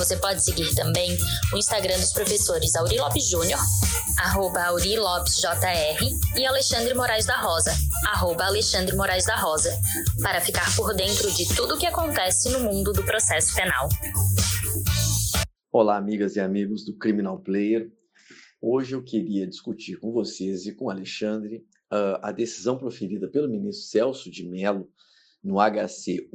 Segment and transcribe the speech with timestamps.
[0.00, 1.14] Você pode seguir também
[1.52, 3.60] o Instagram dos professores Auri Lopes Júnior,
[4.18, 7.70] arroba Auri Lopes JR, e Alexandre Moraes da Rosa,
[8.06, 9.70] arroba Alexandre Moraes da Rosa,
[10.22, 13.90] para ficar por dentro de tudo o que acontece no mundo do processo penal.
[15.70, 17.92] Olá, amigas e amigos do Criminal Player.
[18.58, 21.58] Hoje eu queria discutir com vocês e com o Alexandre
[21.92, 24.90] uh, a decisão proferida pelo ministro Celso de Mello
[25.44, 26.26] no HC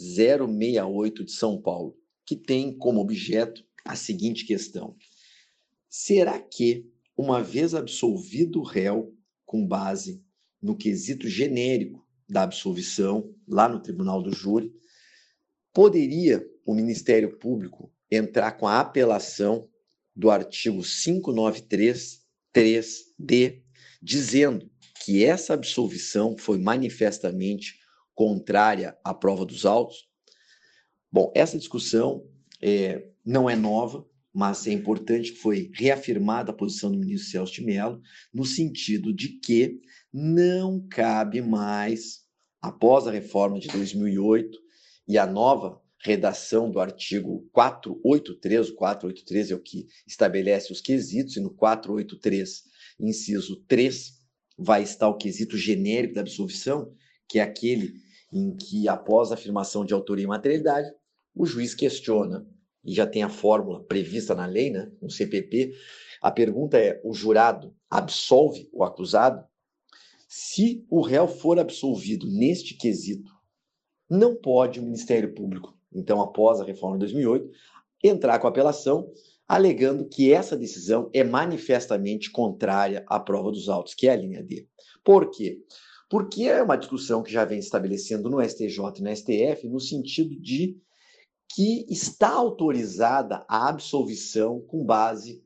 [0.00, 4.96] 185-068 de São Paulo, que tem como objeto a seguinte questão:
[5.88, 10.22] será que, uma vez absolvido o réu com base
[10.60, 14.74] no quesito genérico da absolvição lá no Tribunal do Júri,
[15.72, 19.68] poderia o Ministério Público entrar com a apelação
[20.14, 22.26] do artigo 593
[22.56, 23.62] 3D,
[24.02, 24.70] dizendo
[25.04, 27.78] que essa absolvição foi manifestamente
[28.16, 30.08] contrária à prova dos autos?
[31.12, 32.26] Bom, essa discussão
[32.60, 37.52] é, não é nova, mas é importante que foi reafirmada a posição do ministro Celso
[37.52, 38.02] de Mello,
[38.34, 39.80] no sentido de que
[40.12, 42.24] não cabe mais,
[42.60, 44.58] após a reforma de 2008
[45.06, 51.36] e a nova redação do artigo 483, o 483 é o que estabelece os quesitos,
[51.36, 52.62] e no 483,
[53.00, 54.20] inciso 3,
[54.58, 56.94] vai estar o quesito genérico da absolvição,
[57.28, 58.05] que é aquele
[58.36, 60.90] em que, após a afirmação de autoria e materialidade,
[61.34, 62.46] o juiz questiona,
[62.84, 65.72] e já tem a fórmula prevista na lei, né, no CPP,
[66.20, 69.44] a pergunta é: o jurado absolve o acusado?
[70.28, 73.30] Se o réu for absolvido neste quesito,
[74.08, 77.50] não pode o Ministério Público, então, após a reforma de 2008,
[78.04, 79.10] entrar com apelação
[79.48, 84.42] alegando que essa decisão é manifestamente contrária à prova dos autos, que é a linha
[84.42, 84.66] D.
[85.04, 85.58] Por quê?
[86.08, 90.40] Porque é uma discussão que já vem estabelecendo no STJ e no STF no sentido
[90.40, 90.78] de
[91.54, 95.44] que está autorizada a absolvição com base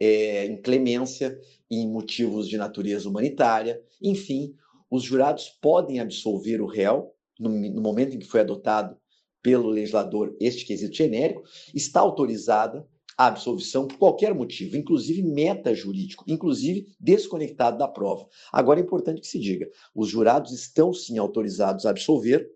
[0.00, 1.38] é, em clemência,
[1.70, 4.54] em motivos de natureza humanitária, enfim,
[4.90, 8.96] os jurados podem absolver o réu no, no momento em que foi adotado
[9.42, 11.42] pelo legislador este quesito genérico,
[11.74, 12.86] está autorizada
[13.18, 18.28] a absolvição por qualquer motivo, inclusive meta-jurídico, inclusive desconectado da prova.
[18.52, 22.48] Agora é importante que se diga: os jurados estão sim autorizados a absolver,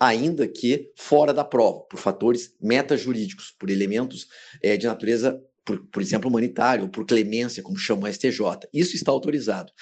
[0.00, 4.26] ainda que fora da prova, por fatores meta-jurídicos, por elementos
[4.60, 8.68] é, de natureza, por, por exemplo, humanitário, ou por clemência, como chama o STJ.
[8.74, 9.72] Isso está autorizado.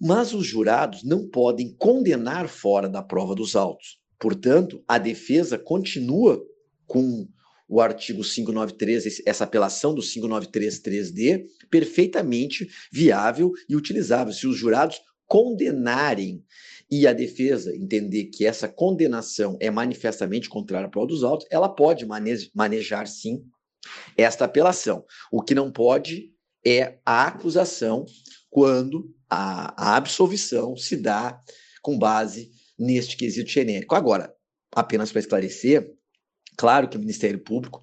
[0.00, 3.98] Mas os jurados não podem condenar fora da prova dos autos.
[4.20, 6.40] Portanto, a defesa continua
[6.86, 7.26] com
[7.68, 14.32] o artigo 593, essa apelação do 593.3D, perfeitamente viável e utilizável.
[14.32, 16.42] Se os jurados condenarem
[16.90, 21.68] e a defesa entender que essa condenação é manifestamente contrária à prova dos autos, ela
[21.68, 22.06] pode
[22.54, 23.44] manejar, sim,
[24.16, 25.04] esta apelação.
[25.30, 26.32] O que não pode
[26.64, 28.06] é a acusação
[28.48, 31.38] quando a, a absolvição se dá
[31.82, 33.94] com base neste quesito genérico.
[33.94, 34.34] Agora,
[34.72, 35.97] apenas para esclarecer,
[36.58, 37.80] Claro que o Ministério Público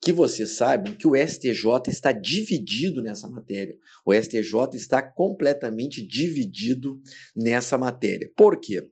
[0.00, 3.76] que vocês saibam que o STJ está dividido nessa matéria.
[4.04, 7.00] O STJ está completamente dividido
[7.34, 8.30] nessa matéria.
[8.36, 8.88] Por quê?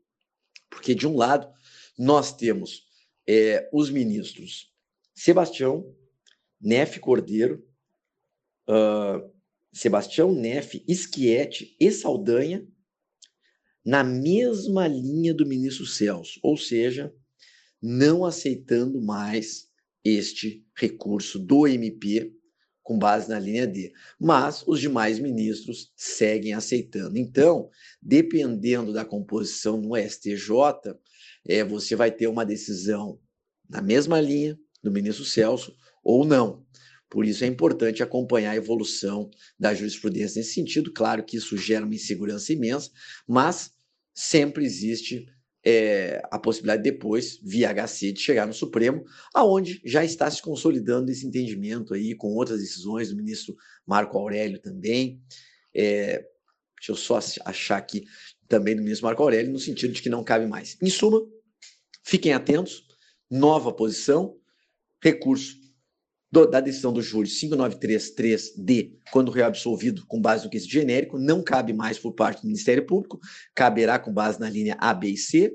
[0.68, 1.48] Porque, de um lado,
[1.96, 2.82] nós temos
[3.28, 4.72] é, os ministros
[5.14, 5.94] Sebastião,
[6.60, 7.64] Nefe Cordeiro,
[8.68, 9.32] uh,
[9.72, 12.66] Sebastião, Nefe, Schietti e Saldanha,
[13.84, 17.14] na mesma linha do ministro Celso, ou seja,
[17.80, 19.68] não aceitando mais
[20.04, 22.32] este recurso do MP
[22.82, 23.92] com base na linha D.
[24.20, 27.16] Mas os demais ministros seguem aceitando.
[27.18, 27.70] Então,
[28.00, 30.94] dependendo da composição no STJ,
[31.48, 33.18] é, você vai ter uma decisão
[33.68, 35.74] na mesma linha do ministro Celso
[36.04, 36.62] ou não.
[37.08, 40.92] Por isso é importante acompanhar a evolução da jurisprudência nesse sentido.
[40.92, 42.90] Claro que isso gera uma insegurança imensa,
[43.26, 43.70] mas
[44.12, 45.26] sempre existe
[45.64, 51.10] é, a possibilidade depois, via HC, de chegar no Supremo, aonde já está se consolidando
[51.10, 53.56] esse entendimento aí com outras decisões do ministro
[53.86, 55.22] Marco Aurélio também.
[55.74, 56.24] É,
[56.76, 58.04] deixa eu só achar aqui
[58.46, 60.76] também do ministro Marco Aurélio, no sentido de que não cabe mais.
[60.82, 61.20] Em suma,
[62.04, 62.86] fiquem atentos,
[63.30, 64.36] nova posição,
[65.02, 65.63] recurso
[66.34, 71.72] do, da decisão do júri 5933D, quando reabsolvido com base no quesito genérico, não cabe
[71.72, 73.20] mais por parte do Ministério Público,
[73.54, 75.54] caberá com base na linha A, B e C,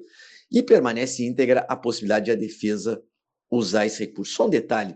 [0.50, 3.04] e permanece íntegra a possibilidade de a defesa
[3.52, 4.34] usar esse recurso.
[4.34, 4.96] Só um detalhe,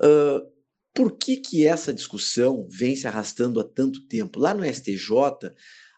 [0.00, 0.44] uh,
[0.92, 4.40] por que, que essa discussão vem se arrastando há tanto tempo?
[4.40, 5.52] Lá no STJ,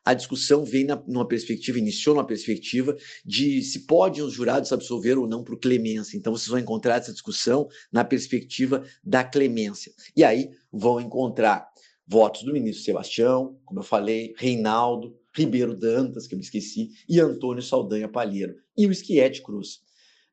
[0.08, 2.96] a discussão vem na, numa perspectiva, iniciou numa perspectiva
[3.26, 6.16] de se podem os jurados absolver ou não por clemência.
[6.16, 9.92] Então, vocês vão encontrar essa discussão na perspectiva da clemência.
[10.16, 11.68] E aí vão encontrar
[12.06, 17.20] votos do ministro Sebastião, como eu falei, Reinaldo, Ribeiro Dantas, que eu me esqueci, e
[17.20, 19.80] Antônio Saldanha Palheiro, e o Esquiete Cruz.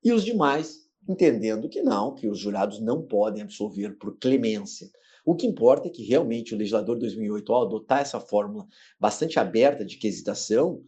[0.02, 4.90] E os demais entendendo que não, que os jurados não podem absolver por clemência.
[5.26, 8.68] O que importa é que realmente o legislador de 2008, ao adotar essa fórmula
[9.00, 10.84] bastante aberta de quesitação,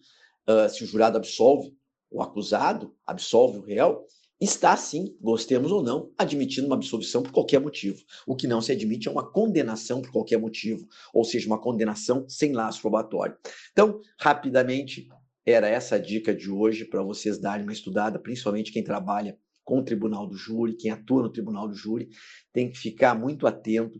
[0.47, 1.75] uh, se o jurado absolve
[2.09, 4.05] o acusado, absolve o réu,
[4.39, 7.99] está sim, gostemos ou não, admitindo uma absolvição por qualquer motivo.
[8.27, 12.29] O que não se admite é uma condenação por qualquer motivo, ou seja, uma condenação
[12.29, 13.35] sem laço probatório.
[13.71, 15.09] Então, rapidamente,
[15.43, 19.79] era essa a dica de hoje para vocês darem uma estudada, principalmente quem trabalha com
[19.79, 22.07] o tribunal do júri, quem atua no tribunal do júri,
[22.53, 23.99] tem que ficar muito atento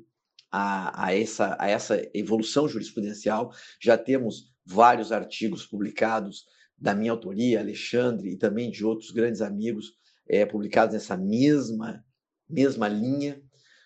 [0.51, 3.51] a, a, essa, a essa evolução jurisprudencial.
[3.81, 6.45] Já temos vários artigos publicados
[6.77, 9.93] da minha autoria, Alexandre, e também de outros grandes amigos,
[10.29, 12.03] é, publicados nessa mesma,
[12.49, 13.41] mesma linha,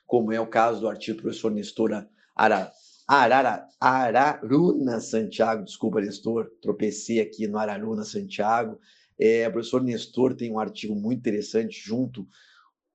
[0.06, 2.06] como é o caso do artigo do professor Nestor
[2.36, 2.72] Ara,
[3.08, 8.80] Arara, Araruna Santiago, desculpa, Nestor, tropecei aqui no Araruna Santiago.
[9.20, 12.28] É, o professor Nestor tem um artigo muito interessante junto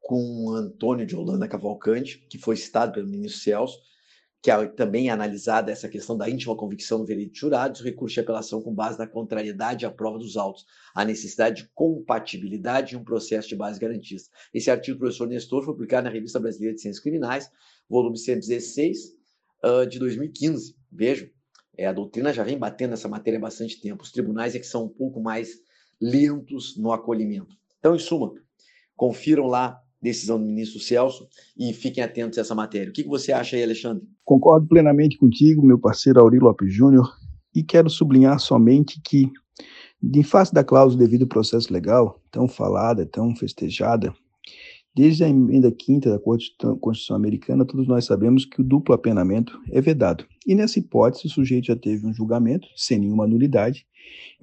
[0.06, 3.81] com Antônio de Holanda Cavalcante, que foi citado pelo ministro Celso,
[4.41, 8.20] que é também analisada essa questão da íntima convicção no veredito de jurados, recurso de
[8.20, 10.64] apelação com base na contrariedade à prova dos autos,
[10.94, 14.31] a necessidade de compatibilidade em um processo de base garantista.
[14.55, 17.50] Esse artigo do professor Nestor foi publicado na Revista Brasileira de Ciências Criminais,
[17.91, 19.12] volume 116,
[19.64, 20.76] uh, de 2015.
[20.93, 21.29] Vejam,
[21.76, 24.05] é, a doutrina já vem batendo nessa matéria há bastante tempo.
[24.05, 25.58] Os tribunais é que são um pouco mais
[26.00, 27.56] lentos no acolhimento.
[27.81, 28.32] Então, em suma,
[28.94, 32.90] confiram lá decisão do ministro Celso e fiquem atentos a essa matéria.
[32.90, 34.06] O que você acha aí, Alexandre?
[34.25, 37.10] Concordo plenamente contigo, meu parceiro Auri Lopes Júnior,
[37.54, 39.31] e quero sublinhar somente que,
[40.02, 44.14] em face da cláusula devido ao processo legal, tão falada, tão festejada,
[44.94, 49.81] desde a emenda quinta da Constituição Americana, todos nós sabemos que o duplo apenamento é
[49.81, 50.26] vedado.
[50.46, 53.87] E nessa hipótese, o sujeito já teve um julgamento, sem nenhuma nulidade,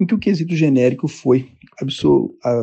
[0.00, 1.48] em que o quesito genérico foi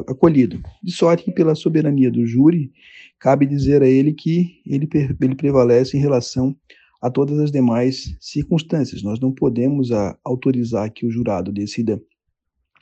[0.08, 0.62] acolhido.
[0.84, 2.72] De sorte que, pela soberania do júri,
[3.20, 4.88] cabe dizer a ele que ele,
[5.22, 6.56] ele prevalece em relação
[7.02, 9.02] a todas as demais circunstâncias.
[9.02, 12.02] Nós não podemos a, autorizar que o jurado decida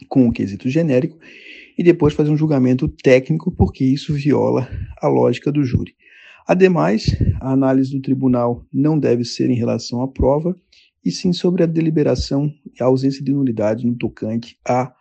[0.07, 1.17] com o quesito genérico
[1.77, 4.67] e depois fazer um julgamento técnico, porque isso viola
[5.01, 5.95] a lógica do júri.
[6.45, 7.05] Ademais,
[7.39, 10.55] a análise do tribunal não deve ser em relação à prova,
[11.09, 14.93] e sim sobre a deliberação e a ausência de nulidade no tocante à,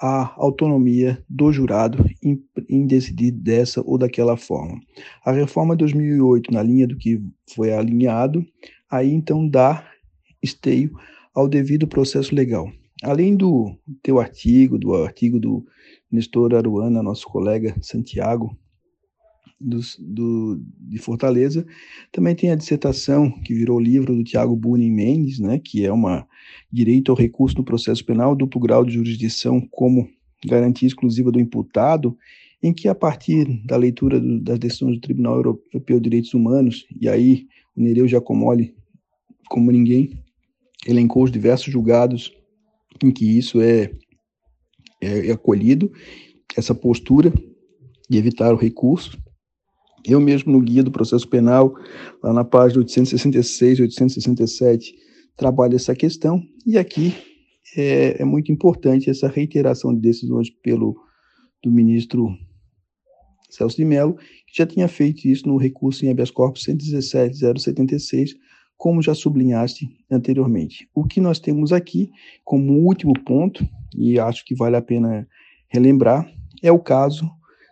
[0.00, 4.80] à autonomia do jurado em, em, decidir dessa ou daquela forma.
[5.24, 7.20] A reforma de 2008, na linha do que
[7.52, 8.46] foi alinhado,
[8.88, 9.84] aí então dá
[10.40, 10.92] esteio
[11.34, 12.70] ao devido processo legal.
[13.02, 15.66] Além do teu artigo, do artigo do
[16.10, 18.56] Nestor Aruana, nosso colega Santiago,
[19.60, 21.66] do, de Fortaleza.
[22.10, 26.26] Também tem a dissertação que virou livro do Tiago Bunin Mendes, né, que é uma
[26.72, 30.08] direito ao recurso no processo penal, duplo grau de jurisdição como
[30.46, 32.16] garantia exclusiva do imputado,
[32.62, 36.86] em que a partir da leitura do, das decisões do Tribunal Europeu de Direitos Humanos,
[36.98, 38.74] e aí o Nereu Giacomoli,
[39.48, 40.10] como ninguém,
[40.86, 42.32] elencou os diversos julgados
[43.02, 43.90] em que isso é,
[45.00, 45.92] é, é acolhido,
[46.56, 47.32] essa postura
[48.08, 49.18] de evitar o recurso,
[50.04, 51.74] eu mesmo, no guia do processo penal,
[52.22, 54.94] lá na página 866 e 867,
[55.36, 57.14] trabalho essa questão, e aqui
[57.76, 60.96] é, é, muito importante essa reiteração de decisões pelo
[61.62, 62.28] do ministro
[63.48, 64.16] Celso de Mello,
[64.46, 68.30] que já tinha feito isso no recurso em habeas corpus 117.076,
[68.76, 70.88] como já sublinhaste anteriormente.
[70.94, 72.10] O que nós temos aqui
[72.44, 75.28] como último ponto, e acho que vale a pena
[75.68, 76.26] relembrar,
[76.62, 77.30] é o caso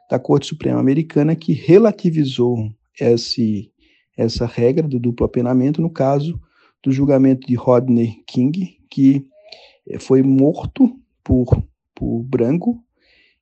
[0.08, 3.70] da Corte Suprema Americana que relativizou esse,
[4.16, 6.40] essa regra do duplo apenamento no caso
[6.82, 9.26] do julgamento de Rodney King, que
[9.86, 11.46] eh, foi morto por,
[11.94, 12.82] por branco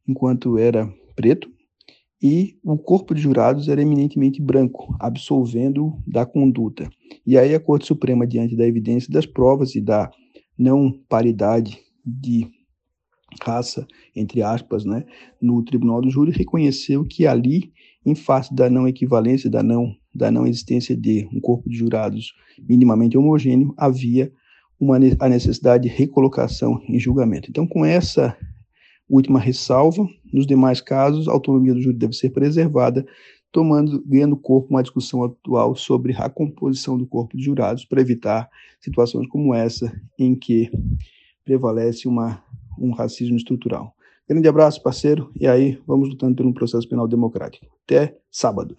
[0.08, 1.50] enquanto era preto,
[2.22, 6.88] e o corpo de jurados era eminentemente branco, absolvendo da conduta.
[7.26, 10.10] E aí a Corte Suprema, diante da evidência das provas e da
[10.58, 12.48] não paridade de
[13.42, 15.04] raça, entre aspas, né,
[15.40, 17.72] no Tribunal do Júri, reconheceu que ali,
[18.04, 22.34] em face da não equivalência, da não, da não existência de um corpo de jurados
[22.68, 24.32] minimamente homogêneo, havia
[24.78, 27.50] uma, a necessidade de recolocação em julgamento.
[27.50, 28.36] Então, com essa
[29.08, 33.06] última ressalva, nos demais casos, a autonomia do júri deve ser preservada,
[33.50, 38.48] tomando, ganhando corpo uma discussão atual sobre a composição do corpo de jurados para evitar
[38.80, 40.70] situações como essa, em que
[41.44, 42.42] prevalece uma
[42.78, 43.94] um racismo estrutural.
[44.28, 47.66] Grande abraço, parceiro, e aí vamos lutando pelo um processo penal democrático.
[47.84, 48.76] Até sábado.